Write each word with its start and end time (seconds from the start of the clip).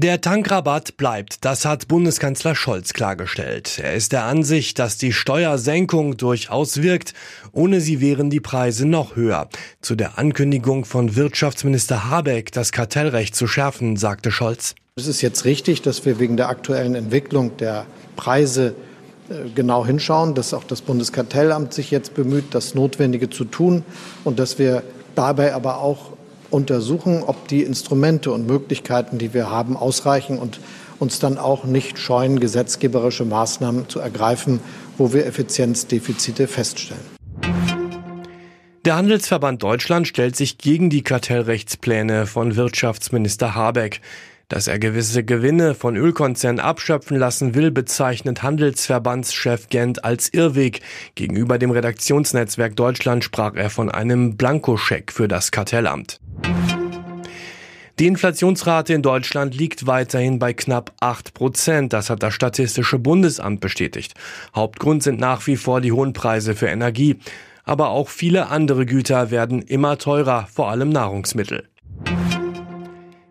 Der 0.00 0.20
Tankrabatt 0.20 0.96
bleibt, 0.96 1.44
das 1.44 1.64
hat 1.64 1.88
Bundeskanzler 1.88 2.54
Scholz 2.54 2.92
klargestellt. 2.92 3.80
Er 3.82 3.94
ist 3.94 4.12
der 4.12 4.26
Ansicht, 4.26 4.78
dass 4.78 4.96
die 4.96 5.12
Steuersenkung 5.12 6.16
durchaus 6.16 6.80
wirkt. 6.82 7.14
Ohne 7.50 7.80
sie 7.80 8.00
wären 8.00 8.30
die 8.30 8.38
Preise 8.38 8.86
noch 8.86 9.16
höher. 9.16 9.48
Zu 9.80 9.96
der 9.96 10.16
Ankündigung 10.16 10.84
von 10.84 11.16
Wirtschaftsminister 11.16 12.08
Habeck, 12.08 12.52
das 12.52 12.70
Kartellrecht 12.70 13.34
zu 13.34 13.48
schärfen, 13.48 13.96
sagte 13.96 14.30
Scholz. 14.30 14.76
Es 14.94 15.08
ist 15.08 15.20
jetzt 15.20 15.44
richtig, 15.44 15.82
dass 15.82 16.06
wir 16.06 16.20
wegen 16.20 16.36
der 16.36 16.48
aktuellen 16.48 16.94
Entwicklung 16.94 17.56
der 17.56 17.84
Preise 18.14 18.76
äh, 19.28 19.48
genau 19.52 19.84
hinschauen, 19.84 20.36
dass 20.36 20.54
auch 20.54 20.62
das 20.62 20.80
Bundeskartellamt 20.80 21.74
sich 21.74 21.90
jetzt 21.90 22.14
bemüht, 22.14 22.54
das 22.54 22.76
Notwendige 22.76 23.30
zu 23.30 23.44
tun 23.44 23.82
und 24.22 24.38
dass 24.38 24.60
wir 24.60 24.84
dabei 25.16 25.54
aber 25.54 25.78
auch 25.80 26.12
untersuchen, 26.50 27.22
ob 27.22 27.48
die 27.48 27.62
Instrumente 27.62 28.30
und 28.32 28.46
Möglichkeiten, 28.46 29.18
die 29.18 29.34
wir 29.34 29.50
haben, 29.50 29.76
ausreichen 29.76 30.38
und 30.38 30.60
uns 30.98 31.18
dann 31.18 31.38
auch 31.38 31.64
nicht 31.64 31.98
scheuen, 31.98 32.40
gesetzgeberische 32.40 33.24
Maßnahmen 33.24 33.88
zu 33.88 34.00
ergreifen, 34.00 34.60
wo 34.96 35.12
wir 35.12 35.26
Effizienzdefizite 35.26 36.48
feststellen. 36.48 37.18
Der 38.84 38.96
Handelsverband 38.96 39.62
Deutschland 39.62 40.08
stellt 40.08 40.34
sich 40.34 40.56
gegen 40.56 40.88
die 40.88 41.02
Kartellrechtspläne 41.02 42.26
von 42.26 42.56
Wirtschaftsminister 42.56 43.54
Habeck. 43.54 44.00
Dass 44.48 44.66
er 44.66 44.78
gewisse 44.78 45.24
Gewinne 45.24 45.74
von 45.74 45.94
Ölkonzernen 45.94 46.58
abschöpfen 46.58 47.18
lassen 47.18 47.54
will, 47.54 47.70
bezeichnet 47.70 48.42
Handelsverbandschef 48.42 49.68
Gent 49.68 50.04
als 50.04 50.32
Irrweg. 50.32 50.80
Gegenüber 51.16 51.58
dem 51.58 51.70
Redaktionsnetzwerk 51.70 52.74
Deutschland 52.74 53.24
sprach 53.24 53.56
er 53.56 53.68
von 53.68 53.90
einem 53.90 54.38
Blankoscheck 54.38 55.12
für 55.12 55.28
das 55.28 55.50
Kartellamt. 55.50 56.18
Die 57.98 58.06
Inflationsrate 58.06 58.94
in 58.94 59.02
Deutschland 59.02 59.56
liegt 59.56 59.88
weiterhin 59.88 60.38
bei 60.38 60.52
knapp 60.52 60.92
8 61.00 61.34
Prozent. 61.34 61.92
Das 61.92 62.10
hat 62.10 62.22
das 62.22 62.32
Statistische 62.32 62.96
Bundesamt 63.00 63.58
bestätigt. 63.58 64.14
Hauptgrund 64.54 65.02
sind 65.02 65.18
nach 65.18 65.44
wie 65.48 65.56
vor 65.56 65.80
die 65.80 65.90
hohen 65.90 66.12
Preise 66.12 66.54
für 66.54 66.68
Energie. 66.68 67.16
Aber 67.64 67.88
auch 67.88 68.08
viele 68.08 68.50
andere 68.50 68.86
Güter 68.86 69.32
werden 69.32 69.62
immer 69.62 69.98
teurer, 69.98 70.46
vor 70.46 70.70
allem 70.70 70.90
Nahrungsmittel. 70.90 71.64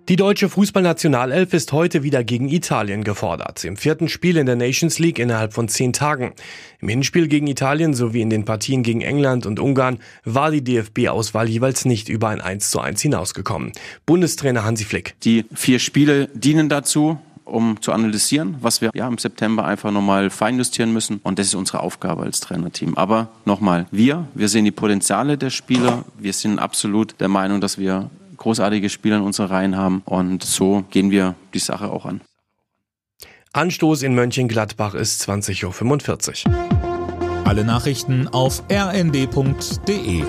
Die 0.10 0.16
deutsche 0.16 0.48
Fußballnationalelf 0.48 1.54
ist 1.54 1.74
heute 1.74 2.02
wieder 2.02 2.24
gegen 2.24 2.48
Italien 2.48 3.04
gefordert. 3.04 3.66
Im 3.66 3.76
vierten 3.76 4.08
Spiel 4.08 4.38
in 4.38 4.46
der 4.46 4.56
Nations 4.56 5.00
League 5.00 5.20
innerhalb 5.20 5.52
von 5.52 5.68
zehn 5.68 5.92
Tagen. 5.92 6.32
Im 6.80 6.88
Hinspiel 6.88 7.28
gegen 7.28 7.46
Italien 7.48 7.94
sowie 7.94 8.22
in 8.22 8.30
den 8.30 8.46
Partien 8.46 8.84
gegen 8.84 9.02
England 9.02 9.46
und 9.46 9.60
Ungarn 9.60 10.00
war 10.24 10.50
die 10.50 10.64
DFB-Auswahl 10.64 11.50
jeweils 11.50 11.84
nicht 11.84 12.08
über 12.08 12.30
ein 12.30 12.40
1 12.40 12.70
zu 12.70 12.80
1 12.80 13.02
hinausgekommen. 13.02 13.74
Bundestrainer 14.06 14.64
Hansi 14.64 14.86
Flick. 14.86 15.16
Die 15.24 15.44
vier 15.54 15.80
Spiele 15.80 16.30
dienen 16.34 16.70
dazu, 16.70 17.20
um 17.44 17.82
zu 17.82 17.92
analysieren, 17.92 18.56
was 18.62 18.80
wir 18.80 18.92
ja 18.94 19.10
im 19.10 19.18
September 19.18 19.66
einfach 19.66 19.92
nochmal 19.92 20.30
feinjustieren 20.30 20.94
müssen. 20.94 21.20
Und 21.24 21.38
das 21.38 21.48
ist 21.48 21.56
unsere 21.56 21.82
Aufgabe 21.82 22.24
als 22.24 22.40
Trainerteam. 22.40 22.96
Aber 22.96 23.28
nochmal, 23.44 23.88
wir, 23.92 24.26
wir 24.34 24.48
sehen 24.48 24.64
die 24.64 24.72
Potenziale 24.72 25.38
der 25.38 25.50
Spieler. 25.50 26.06
Wir 26.18 26.32
sind 26.32 26.60
absolut 26.60 27.20
der 27.20 27.28
Meinung, 27.28 27.60
dass 27.60 27.78
wir 27.78 28.10
großartige 28.38 28.90
Spieler 28.90 29.18
in 29.18 29.24
unserer 29.24 29.52
Reihen 29.52 29.76
haben. 29.76 30.02
Und 30.06 30.44
so 30.44 30.84
gehen 30.90 31.12
wir 31.12 31.36
die 31.54 31.60
Sache 31.60 31.90
auch 31.90 32.06
an. 32.06 32.22
Anstoß 33.54 34.04
in 34.04 34.14
Mönchengladbach 34.14 34.94
ist 34.94 35.28
20.45 35.28 36.48
Uhr. 36.48 37.46
Alle 37.46 37.64
Nachrichten 37.64 38.28
auf 38.28 38.64
rnd.de 38.72 40.24